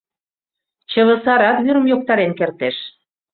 [0.89, 2.77] Чыве сарат вӱрым йоктарен кертеш.